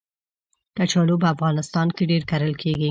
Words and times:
کچالو 0.77 1.15
په 1.21 1.27
افغانستان 1.33 1.87
کې 1.95 2.03
ډېر 2.11 2.23
کرل 2.31 2.53
کېږي 2.61 2.79